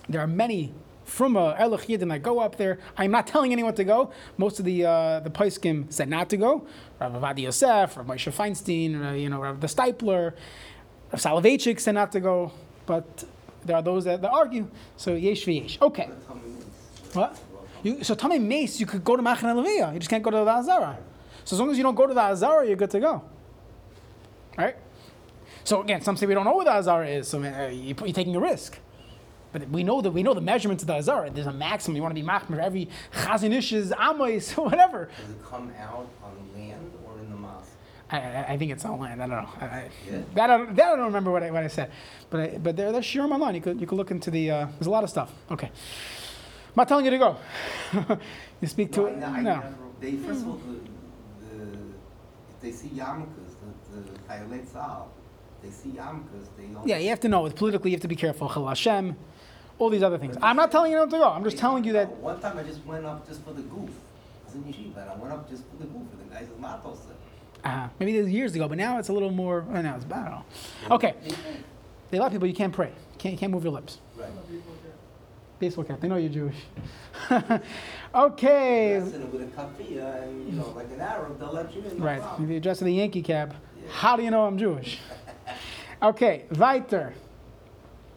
[0.09, 0.73] There are many
[1.11, 2.79] from a Yidin, I go up there.
[2.97, 4.13] I'm not telling anyone to go.
[4.39, 6.67] Most of the uh, the Paiskim said not to go.
[7.01, 10.35] Rav Ovadia Yosef, Rav Moshe Feinstein, uh, you know, Rav the Steipler,
[11.13, 12.53] Rav Soloveitchik said not to go.
[12.87, 13.25] But
[13.65, 14.69] there are those that, that argue.
[14.97, 15.81] So yesh v'yesh.
[15.81, 16.09] Okay.
[17.13, 17.39] What?
[17.83, 19.93] You, so Tommy Mace, you could go to Machan Leviyah.
[19.93, 20.99] You just can't go to the Azara.
[21.45, 23.23] So as long as you don't go to the Azara, you're good to go.
[24.59, 24.77] Right?
[25.65, 28.37] So again, some say we don't know what the Azara is, so uh, you're taking
[28.37, 28.79] a risk.
[29.53, 31.31] But we know that we know the measurements of the Azara.
[31.31, 31.97] There's a maximum.
[31.97, 35.09] You want to be machmer every Chazon Ish's amais, whatever.
[35.21, 37.71] Does it come out on land or in the mosque?
[38.13, 39.21] I, I, think it's online.
[39.21, 39.49] I don't know.
[39.61, 40.19] I, I, Yeah.
[40.35, 41.91] That I don't, that I don't remember what I, what I said,
[42.29, 43.55] but I, but there, there's shiurim online.
[43.55, 44.51] You could you could look into the.
[44.51, 45.33] Uh, there's a lot of stuff.
[45.51, 47.37] Okay, I'm not telling you to go.
[48.61, 49.23] you speak to No, it.
[49.23, 49.55] I- I No.
[49.57, 50.73] never- They, first of all, the,
[51.57, 51.63] the,
[52.51, 53.53] if they see yarmulkes,
[53.93, 55.05] the, the Chayalet Tzahal,
[55.63, 56.65] they see yarmulkes, they.
[56.91, 57.43] Yeah, you have to know.
[57.43, 58.49] With politically, you have to be careful.
[58.49, 59.15] Chil Hashem,
[59.79, 60.37] all these other things.
[60.43, 61.29] I'm not telling you not to go.
[61.29, 62.09] I'm just telling you that.
[62.17, 63.91] One time I just went up just for the goof.
[63.91, 66.41] I was in yeshiva, and I went up just for the goof, and the guy
[66.41, 66.99] says, Matos.
[67.65, 69.65] Uh, maybe it was years ago, but now it's a little more.
[69.71, 70.45] Now it's I don't know.
[70.97, 71.15] Okay,
[72.11, 72.89] they of people you can't pray.
[72.89, 73.99] You can't, you can't move your lips.
[74.17, 74.29] Right.
[75.59, 76.01] Baseball cap.
[76.01, 76.57] They know you're Jewish.
[78.15, 78.99] okay.
[79.01, 81.99] Dressed in with a kafia, and, you know, like an Arab, they'll let you in,
[81.99, 82.23] no Right.
[82.41, 83.91] If you're dressed in a Yankee cap, Yeah.
[83.93, 84.99] how do you know I'm Jewish?
[86.03, 87.13] Okay, weiter.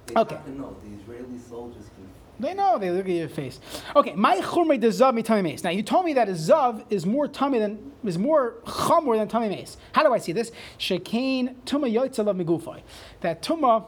[0.05, 0.37] They Okay.
[0.57, 2.07] know, the Israeli soldiers can
[2.39, 2.77] They know.
[2.79, 3.59] They look at your face.
[3.95, 5.63] Okay, my chumrei de zav mitami mace.
[5.63, 9.27] Now you told me that a zav is more tummy than is more chamor than
[9.27, 9.77] tummy mace.
[9.93, 10.51] How do I see this?
[10.79, 12.81] Shekain tuma yotzalav migufay.
[13.21, 13.85] That tuma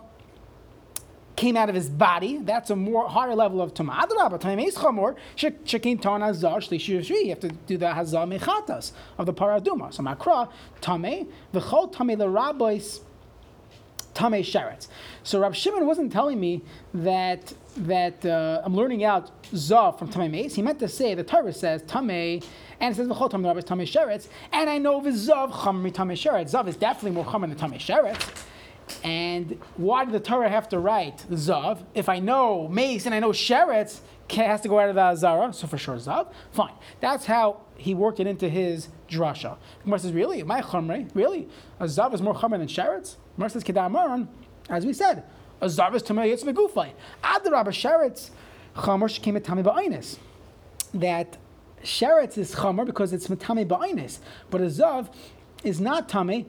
[1.35, 2.37] came out of his body.
[2.37, 3.95] That's a more higher level of tuma.
[3.95, 5.15] Adrabah tummy mace chamor.
[5.35, 7.23] Shekain ton azar shlishi shvi.
[7.23, 9.91] You have to do the hazal mechatas of the paraduma.
[9.91, 10.49] So makra
[10.81, 13.01] tame v'chol tame the rabbis.
[14.15, 14.87] Tamei Sheretz.
[15.23, 20.31] So Rab Shimon wasn't telling me that that uh, I'm learning out Zav from Tamei
[20.31, 20.55] Meis.
[20.55, 22.43] He meant to say the Torah says Tamei,
[22.79, 26.51] and it says V'chol Tamei Rabbis Tamei Sheretz, and I know V'zav Chamri Tamei Sheretz.
[26.51, 28.45] Zav is definitely more Chamri than Tamei Sheretz.
[29.03, 31.83] And why did the Torah have to write Zav?
[31.93, 33.99] If I know Mace and I know Sheretz,
[34.31, 36.31] has to go out of the Azara, so for sure Zav.
[36.51, 36.73] Fine.
[36.99, 39.57] That's how he worked it into his drasha.
[39.83, 40.41] Gemara says, really?
[40.43, 41.09] My Chamri?
[41.13, 41.49] Really?
[41.79, 43.17] A Zav is more Chamri than Sheretz?
[43.37, 44.27] Kedar Amaran,
[44.69, 45.23] as we said,
[45.61, 46.91] a Zav is Tamei Yitz Megufay.
[47.23, 48.31] Ad the Rabba Sheretz,
[48.75, 50.17] Chamor Shekim Tami Ba'ainis.
[50.93, 51.37] That
[51.83, 54.19] Sheretz is Chamor because it's Matame Ba'ainis.
[54.49, 55.13] But a Zav
[55.63, 56.45] is not Tame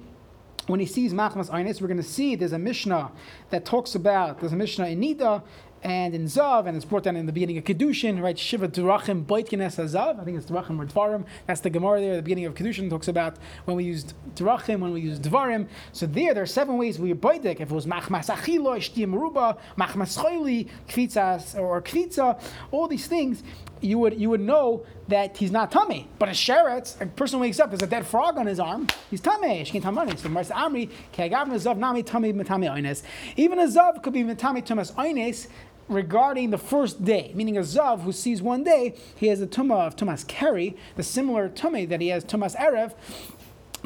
[0.67, 3.13] when he sees Machmas Einis, we're going to see there's a Mishnah
[3.51, 5.43] that talks about, there's a Mishnah in Nida
[5.87, 8.37] and in Zav, and it's brought down in the beginning of Kedushin, right?
[8.37, 10.21] Shiva Durachim Boitkines Zav.
[10.21, 11.25] I think it's Durachim or Dvarim.
[11.47, 12.17] That's the Gemara there.
[12.17, 15.69] The beginning of Kedushin talks about when we used Durachim, when we used Dvarim.
[15.93, 17.61] So there, there are seven ways we Boidik.
[17.61, 23.45] If it was Machmas Achilo, Shtim Ruba, Machmas Choili, Kvitzas, or Kvitza, all these things,
[23.81, 26.09] you would you would know that he's not tummy.
[26.19, 29.21] But a sheretz, a person wakes up, there's a dead frog on his arm, he's
[29.21, 29.63] tummy.
[29.63, 30.19] Shkin tamani.
[30.19, 33.05] So Mars Amri, Kegav Zav Nami Tummy Matami Oines.
[33.37, 35.47] Even a Zav could be Matami Tumas Oines
[35.89, 39.87] regarding the first day, meaning a Zav who sees one day, he has a Tumah
[39.87, 42.95] of Tumas Keri, the similar tummy that he has Tumas Erev.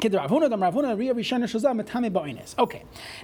[0.03, 0.17] Okay.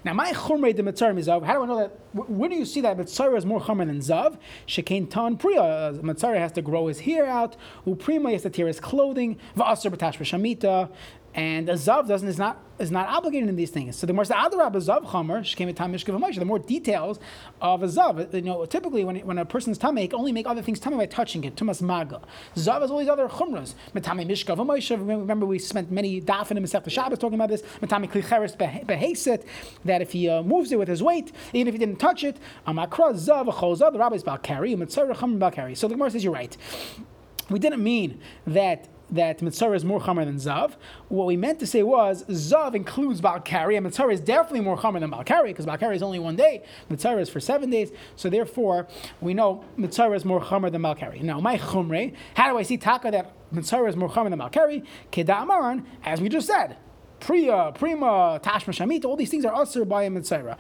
[0.04, 1.44] Now, my chumrei de mitzvah mizav.
[1.44, 1.98] How do I know that?
[2.14, 4.38] Where do you see that mitzvah is more chumrei than zav?
[4.68, 5.62] Shekain tan priya.
[5.62, 7.56] Uh, mitzvah has to grow his hair out.
[7.88, 9.40] Uprima has to tear his clothing.
[9.56, 10.92] Va'aser b'tash b'shamita.
[11.38, 13.96] And a zav doesn't is not is not obligated in these things.
[13.96, 17.20] So the more adarab a zav chamer shekain tam mishkav The more details
[17.62, 18.34] of a zav.
[18.34, 21.06] You know, typically when when a person's tummy, can only make other things tummy by
[21.06, 21.56] touching it.
[21.56, 22.22] Tumas maga.
[22.56, 23.76] Zav has all these other chumras.
[23.94, 27.62] Metame mishkav Remember we spent many daf in Masechta Shabbos talking about this.
[27.82, 29.46] Matami klicheres beheset,
[29.86, 32.38] that if he uh, moves it with his weight, even if he didn't touch it,
[32.66, 35.78] amakra zav achol zav, the rabbis balkari, mitzvah chum balkari.
[35.78, 36.58] So the Gemara says you're right.
[37.52, 40.74] We didn't mean that that mitzvah is more chamer than zav.
[41.10, 45.00] What we meant to say was zav includes balkari, and mitzvah is definitely more chamer
[45.00, 47.92] than balkari because balkari is only one day, mitzvah is for seven days.
[48.16, 48.88] So therefore,
[49.22, 51.22] we know mitzvah is more chamer than balkari.
[51.22, 54.86] Now, my chumre, how do I see taka that mitzvah is more chamer than balkari?
[55.12, 56.78] Keda amaran, as we just said.
[57.20, 60.58] Priya, Prima, Tashma Shamit, all these things are usher by a mitzvah.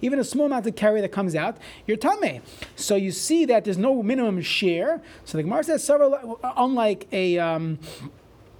[0.00, 2.42] Even a small amount of carry that comes out, you're tame.
[2.76, 5.02] So you see that there's no minimum share.
[5.24, 7.78] So the Gemara says several, unlike a um,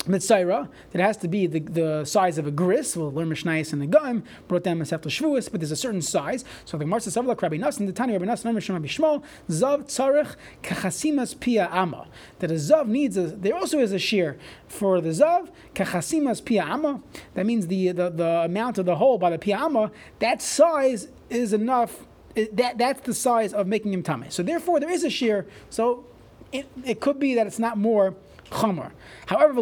[0.04, 2.96] Mitzayra, that has to be the, the size of a gris.
[2.96, 6.44] We'll learn Mishnayis and the Gaim, brought down Masefta Shavuos, but there's a certain size.
[6.64, 9.84] So the Gemara says, Savla Rabbi Nasan, the Tani Rabbi Nasan, Rabbi Shema Bishmo, Zav
[9.84, 12.08] Tzarech Kachasimas Pia Ama.
[12.40, 16.64] That a Zav needs a, there also is a shear for the Zav, Kachasimas Pia
[16.64, 17.00] Ama.
[17.34, 21.08] That means the, the, the amount of the hole by the Pia Ama, that size
[21.30, 22.06] is enough.
[22.34, 24.24] That, that's the size of making him tame.
[24.30, 25.46] So therefore, there is a shear.
[25.68, 26.06] So
[26.50, 28.14] it, it could be that it's not more
[28.52, 28.92] chomer.
[29.26, 29.54] However,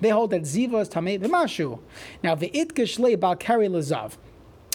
[0.00, 1.80] they hold that ziva is tamei b'mashu.
[2.22, 4.12] Now, the itkish le balkari lezav.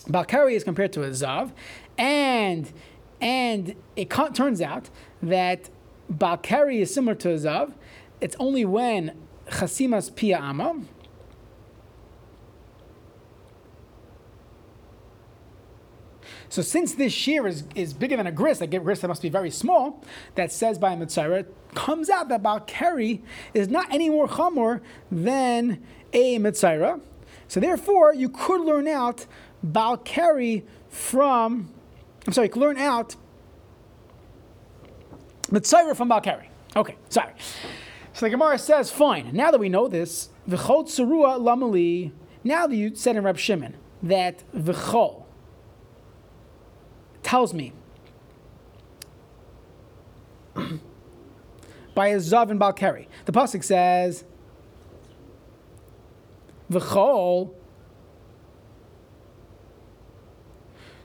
[0.08, 1.52] Balkari is compared to a zav,
[1.98, 2.72] and
[3.20, 4.90] and it turns out
[5.22, 5.70] that
[6.12, 7.74] balkari is similar to a zav.
[8.20, 10.82] It's only when chasimas pia ama.
[16.50, 19.22] So since this shear is, is bigger than a grist, like a grist that must
[19.22, 20.04] be very small,
[20.36, 23.22] that says by a mitzvah, comes out that Balkari
[23.54, 24.82] is not any more chamor
[25.12, 27.00] than a mitzvah.
[27.48, 29.26] So therefore, you could learn out
[29.66, 31.74] Balkari from,
[32.28, 33.16] I'm sorry, you could learn out
[35.50, 36.48] mitzvah from Balkari.
[36.76, 37.34] Okay, sorry.
[38.14, 42.12] So the Gemara says, fine, now that we know this, v'chol tzarua lamali,
[42.44, 45.24] now that you said in Reb Shimon that v'chol
[47.24, 47.74] tells me
[51.94, 53.08] by a zav and balkari.
[53.26, 54.24] The pasuk says
[56.72, 57.54] v'chol.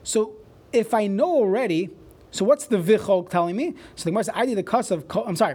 [0.02, 0.36] So
[0.72, 1.90] if I know already
[2.36, 3.74] so what's the vichol telling me?
[3.94, 5.54] So the Gemara says, I did the cuss of, kol, I'm sorry.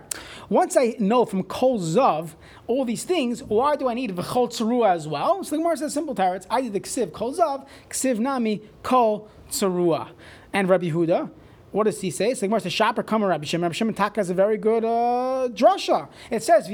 [0.50, 2.32] Once I know from kol zav
[2.66, 5.44] all these things, why do I need vichol tzarua as well?
[5.44, 6.48] So the Gemara says simple tarets.
[6.50, 10.10] I did the ksiv kol zav, ksiv nami kol tzarua.
[10.54, 11.30] And Rabbi Huda,
[11.72, 12.34] what does he say?
[12.34, 13.64] So the Gemara says, Shaper Kamer Rabbi Shimon.
[13.64, 16.10] Rabbi Shimon Taka is a very good uh, drasha.
[16.30, 16.68] It says,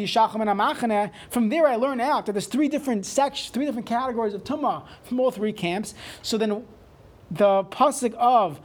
[1.30, 4.84] From there I learn out that there's three different sections, three different categories of tumah
[5.04, 5.94] from all three camps.
[6.24, 6.66] So then
[7.30, 8.60] the pasuk of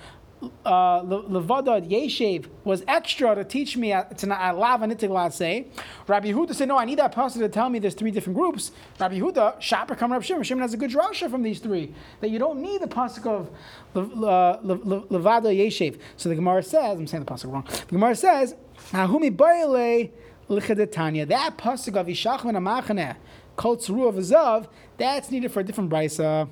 [0.65, 5.67] uh, Levada Yeshev was extra to teach me to not say.
[6.07, 8.73] Rabbi Yehuda said, "No, I need that person to tell me there's three different groups."
[8.99, 10.43] Rabbi Yehuda, Shaper come Rabbi Shimon.
[10.43, 13.51] Shimon has a good drasha from these three that you don't need the pasuk of
[13.95, 15.99] Levada Yeshev.
[16.17, 17.65] So the Gemara says, I'm saying the pasuk wrong.
[17.69, 18.55] The Gemara says,
[18.93, 20.11] "Ahumi Baile
[20.49, 23.17] Lichadetanya." That pasuk of Yishachman Amachaneh,
[23.57, 23.81] Kol of
[24.17, 26.49] Azav, that's needed for a different brisa.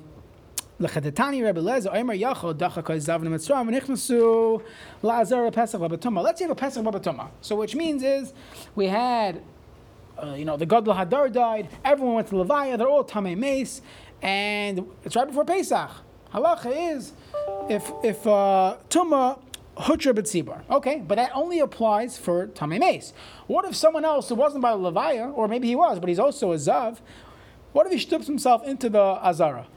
[0.81, 2.15] L'chadetani Rebbe Lezer Omer
[5.51, 6.23] Pesach Labatuma.
[6.23, 7.31] Let's say a Pesach.
[7.41, 8.33] So which means is
[8.75, 9.41] we had,
[10.21, 11.69] uh, you know, the Gadol Hadar died.
[11.85, 12.77] Everyone went to Levaya.
[12.77, 13.81] They're all Tamei Mace,
[14.21, 15.91] and it's right before Pesach.
[16.33, 17.13] Halacha is
[17.69, 19.39] if if uh, Tuma
[19.77, 20.63] Hutra B'tzibar.
[20.69, 23.13] Okay, but that only applies for Tamei Mace.
[23.45, 26.51] What if someone else who wasn't by Levaya, or maybe he was, but he's also
[26.53, 26.99] a Zav,
[27.71, 29.67] what if he stoops himself into the Azara?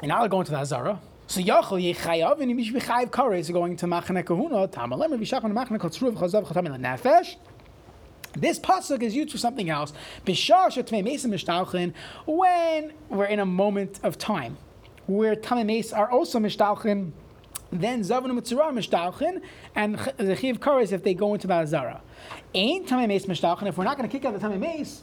[0.00, 0.98] And now they're going to the Hazara.
[1.26, 5.78] So Yachol Yechayav and Yimish Bechayiv Kares are going to Machane Kahuna, Tamalem, Vishachon Machane
[5.78, 7.36] Kotzruv Chazav Chatamil Nefesh.
[8.36, 9.92] This pasuk is used for something else.
[12.26, 14.56] When we're in a moment of time,
[15.06, 17.12] where tamei are also mishtauchin,
[17.70, 19.40] then zavon and mitzvah mishtauchin,
[19.76, 22.02] and the chiv kares if they go into the azara.
[22.54, 25.00] Ain't tamei mishtauchin if we're not going to kick out the tamei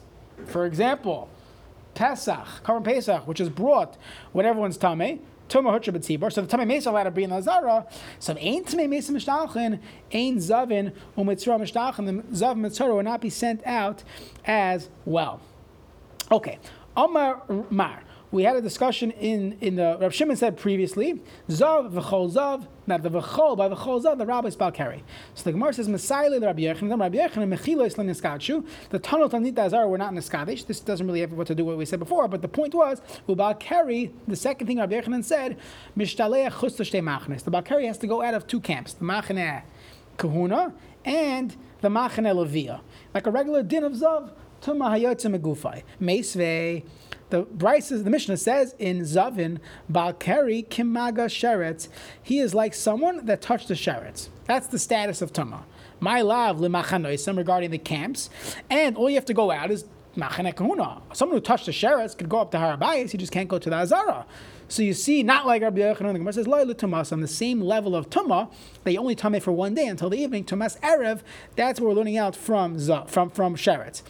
[0.48, 1.30] For example,
[1.94, 3.98] Pesach, Korban Pesach, which is brought
[4.32, 6.32] when everyone's Tameh, Tuma Hutra B'tzibor.
[6.32, 7.86] So the Tameh Mesa allowed to be in the Zara.
[8.20, 9.80] So Ain Tameh Mesa Mishtachin,
[10.12, 14.04] Ain Zavin, Umitzra Mishtachin, the Zav Mitzvah will not be sent out
[14.46, 15.42] as well.
[16.32, 16.58] Okay.
[16.96, 22.32] Omar Mar we had a discussion in, in the Rav Shimon said previously, Zav v'chol
[22.32, 25.02] Zav, not the v'chol, by v'chol Zav, the rabbis Balkari.
[25.36, 29.30] So the Gemara says, Messiah the Rabbi Yechon, Rabbi Yechon, Mechila Islam Niskachu, the tunnel
[29.30, 30.66] Tanit Azar were not Niskadish.
[30.66, 32.74] This doesn't really have what to do with what we said before, but the point
[32.74, 35.58] was, Balkari, the second thing Rabbi Yechon said,
[35.98, 37.44] Mishtaleh Chusta Machnes.
[37.44, 39.64] The Balkari has to go out of two camps, the Machane
[40.18, 42.82] Kahuna and the Machane Levia.
[43.14, 45.84] Like a regular din of Zav, Tuma Hayotze Megufai.
[46.00, 46.84] Meisvei,
[47.32, 49.60] the Bryce, the Mishnah says in Zavin,
[49.92, 51.88] Balkari Kimaga Sheretz,
[52.22, 54.30] he is like someone that touched the Sheretz.
[54.46, 55.64] That's the status of Tuma.
[56.00, 58.30] My love, Limachanoisam, regarding the camps.
[58.70, 61.02] And all you have to go out is Machane.
[61.14, 63.70] Someone who touched the Sheretz could go up to Harabayas, he just can't go to
[63.70, 64.26] the Azara.
[64.68, 67.60] So you see, not like Rabbi Yochanan, the Gemara says, Loy Tumas, on the same
[67.60, 68.50] level of Tumah,
[68.86, 71.22] they only tame for one day until the evening, Tumas Erev,
[71.58, 74.02] that's what we're learning out from, from, from Sheretz.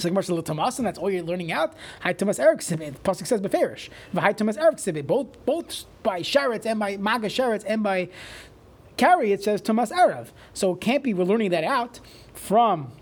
[0.00, 1.74] So Gemara says Tamas, and that's all you're learning out.
[2.00, 3.02] Hi Tamas Erev Ksibit.
[3.02, 3.90] The says beferish.
[4.14, 5.06] Hi Tamas Erev Ksibit.
[5.06, 8.08] Both both by Sheretz and by Maga Sheretz and by
[8.96, 10.28] Kari it says Tamas Erev.
[10.54, 12.00] So it can't be we're learning that out
[12.32, 12.92] from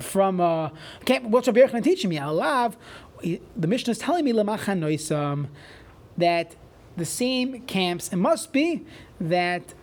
[0.00, 0.70] from uh,
[1.04, 2.16] can't what's Rabbi Yochanan teaching me?
[2.16, 2.74] Alav,
[3.22, 5.48] the Mishnah is telling me lemachanoisam
[6.18, 6.56] that
[6.96, 8.08] the same camps.
[8.12, 8.84] It must be
[9.20, 9.74] that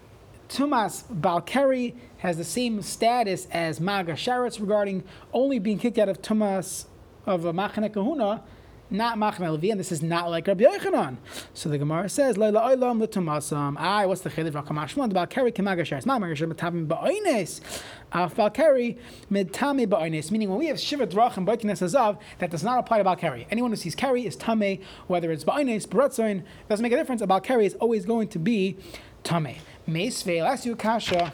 [0.51, 6.21] Tumas Balkari has the same status as Maga Sharetz regarding only being kicked out of
[6.21, 6.87] Tumas
[7.25, 8.43] of a Machane Kahuna,
[8.89, 11.15] not Machane Levi, and this is not like Rabbi Yochanan.
[11.53, 13.79] So the Gemara says, Leila Oilam L'Tumasam.
[13.79, 15.13] Aye, what's the Chiliv Rakamashmon?
[15.13, 16.05] The Balkari Kemaga Sharetz.
[16.05, 17.61] Ma Maga Sharetz Metabim Ba'oines.
[18.11, 18.99] Af Balkari
[19.31, 20.31] Medtame Ba'oines.
[20.31, 23.45] Meaning when we have Shiva Drach and Baikinas Azav, that does not apply to Balkari.
[23.51, 27.21] Anyone who sees Kari is Tame, whether it's Ba'oines, Baratzoin, doesn't make a difference.
[27.21, 28.75] A Balkari is always going to be
[29.23, 29.55] Tame.
[29.87, 31.33] Meisve, I'll ask you Kasha.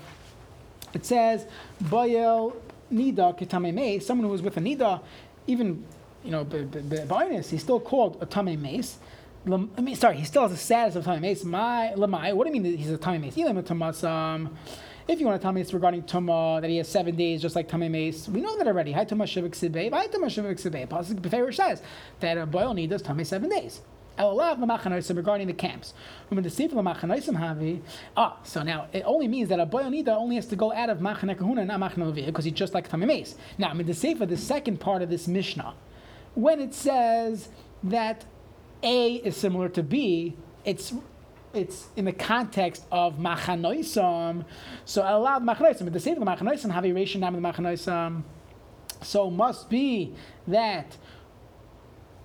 [0.93, 1.45] It says,
[1.83, 2.55] Bayel
[2.91, 5.01] Nida Kitame Meis, someone who was with a Nida,
[5.45, 5.83] even,
[6.23, 8.97] you know, Ba'inus, he's still called a Tame Meis.
[9.49, 11.45] I mean, sorry, he still has the status of Tamei Mace.
[11.45, 12.33] My Lamai.
[12.33, 13.37] What do you mean that he's a Tamei Mace?
[13.37, 14.49] Elam Tamasam.
[15.07, 17.55] If you want to tell me it's regarding Tuma, that he has seven days, just
[17.55, 18.91] like Tamei Mace, we know that already.
[18.91, 20.85] Hi Tuma Shivik Sibei, Hi Tuma Shivik Sibei.
[20.85, 21.81] Pasuk Beferish says
[22.19, 23.79] that a boil need does Tamei seven days.
[24.17, 25.93] Elalav Lamachanoisim regarding the camps.
[28.17, 30.99] Ah, so now it only means that a boyonida only has to go out of
[30.99, 33.35] Machane Kahuna and not Machane because he's just like Tamei Mace.
[33.57, 35.73] Now, mean, the second part of this Mishnah,
[36.35, 37.49] when it says
[37.83, 38.25] that
[38.83, 40.93] A is similar to B, it's
[41.53, 44.45] it's in the context of machanoisam.
[44.85, 48.23] So allowed machanoisam, the same machanoisam have a ration name of the machanoisam.
[49.01, 50.13] So must be
[50.47, 50.97] that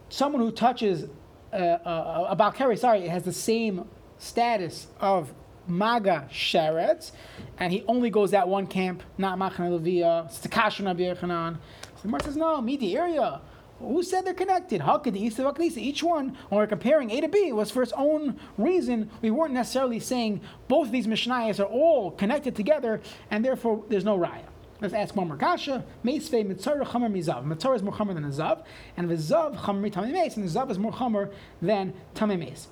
[0.09, 1.07] someone who touches
[1.53, 3.89] uh, uh, a balkari, sorry, it has the same
[4.19, 5.33] status of
[5.67, 7.13] maga sheretz,
[7.59, 10.27] and he only goes that one camp, not machane levia.
[10.27, 10.49] It's the
[10.85, 11.15] Rabbi.
[11.15, 13.41] So the Gemara says no, midi area.
[13.79, 14.81] Who said they're connected?
[14.81, 19.11] Hakadisa, Each one, when we're comparing A to B, was for its own reason.
[19.23, 23.01] We weren't necessarily saying both of these Mishnayos are all connected together,
[23.31, 24.45] and therefore there's no raya.
[24.83, 25.85] Let's ask one more kasha.
[26.05, 27.47] Meisvei mitzara chamer mizav.
[27.47, 28.65] Mitzara is more chamer than a zav,
[28.97, 32.67] and vizav chamer tamei meis, and the zav is more chamer than tamei meis.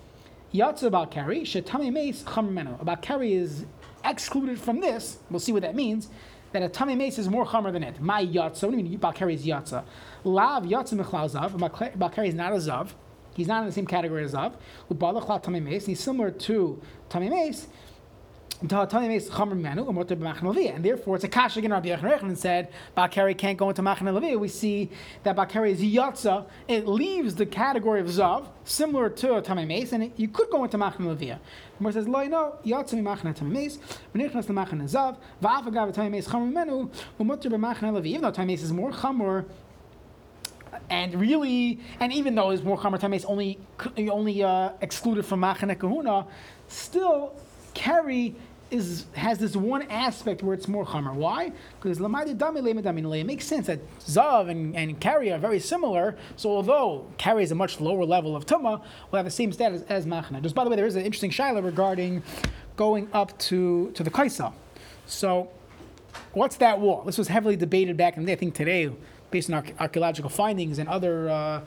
[0.53, 2.77] Yatsa about carry, shetame meis chamer menu.
[2.81, 3.65] About carry is
[4.05, 5.19] excluded from this.
[5.31, 6.09] We'll see what that means
[6.51, 8.01] that a tummy mace is more chamer than it.
[8.01, 8.65] My yatsa.
[8.65, 9.85] What do you mean Balkari is yatsa?
[10.25, 11.53] Lav yatsa mechlal zav.
[11.97, 12.89] Balkari is not a zav.
[13.35, 14.55] He's not in the same category as zav.
[14.91, 15.87] Ubalachla tummy mace.
[15.87, 17.69] He's similar to tummy mace.
[18.63, 18.69] And
[20.85, 21.71] therefore, it's a kash again.
[21.71, 24.37] Rabbi Yochanan said Bakari can't go into Machane Levi.
[24.37, 24.91] We see
[25.23, 26.45] that Bakari is yatsa.
[26.69, 30.77] It leaves the category of zav, similar to tamei mace, and you could go into
[30.77, 31.37] Machane Levi.
[31.79, 33.79] Gemara says, "Lo, no, yatsa mi Machane tamei mace,
[34.15, 38.49] v'nichnas le Machane zav, v'afagav tamei mace chamor menu, v'mutter b'Machane Levi." Even though tamei
[38.49, 39.47] mace is more chamor
[40.91, 43.59] and really, and even though it's more chamer tameis only
[44.11, 46.27] only uh, excluded from machane kahuna,
[46.69, 47.33] still
[47.73, 48.35] carry
[48.71, 51.15] is has this one aspect where it's more chamer.
[51.15, 51.53] Why?
[51.81, 56.17] Because lamadi dami dami It makes sense that zav and, and carry are very similar.
[56.37, 59.83] So although carry is a much lower level of tuma, will have the same status
[59.89, 60.43] as machna.
[60.43, 62.23] Just by the way, there is an interesting shaila regarding
[62.77, 64.53] going up to to the kaisa.
[65.07, 65.51] So
[66.33, 67.03] what's that wall?
[67.03, 68.33] This was heavily debated back in the day.
[68.33, 68.91] I think today,
[69.31, 71.61] based on archaeological findings and other uh,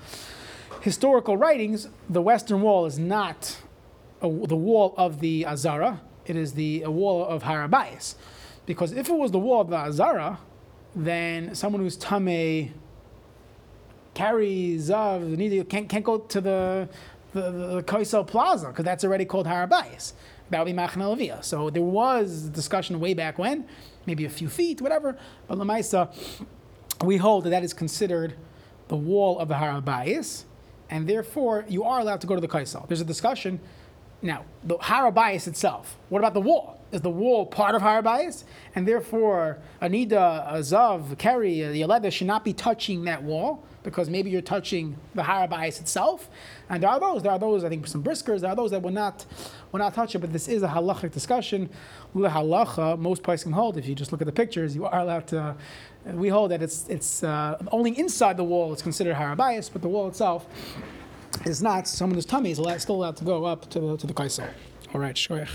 [0.82, 3.58] historical writings, the western wall is not
[4.22, 8.15] the wall of the Azara it is the wall of Harabais.
[8.65, 10.39] Because if it was the wall of the Azara,
[10.95, 12.74] then someone who's Tame
[14.13, 16.89] carries Zav, can't, can't go to the,
[17.34, 20.13] the, the Kaisel Plaza, because that's already called Harabais.
[20.49, 21.43] That would be Machna.
[21.43, 23.65] So there was discussion way back when,
[24.05, 25.17] maybe a few feet, whatever.
[25.47, 26.13] But Lamaisa,
[27.03, 28.36] we hold that that is considered
[28.88, 30.43] the wall of the Harabais,
[30.89, 32.88] and therefore you are allowed to go to the Kaisel.
[32.88, 33.59] There's a discussion
[34.24, 36.80] now, the Harabayas itself, what about the wall?
[36.93, 38.45] Is the wall part of Harabayas?
[38.74, 44.30] And therefore, Anida, Azav, Keri, the Yeleda should not be touching that wall because maybe
[44.30, 46.30] you're touching the Harabayas itself.
[46.69, 48.82] And there are those, there are those, I think some briskers, there are those that
[48.82, 49.26] will not,
[49.74, 51.69] will not touch it, but this is a halachic discussion.
[52.13, 55.01] Le halacha, most places can hold, if you just look at the pictures, you are
[55.01, 55.53] allowed to,
[56.13, 59.89] we hold that it's, it's uh, only inside the wall it's considered Harabayas, but the
[59.89, 60.47] wall itself,
[61.45, 64.13] is not, someone whose tummy is still allowed to go up to the, to the
[64.13, 64.49] Kaisel.
[64.93, 65.49] All right, Shoyach.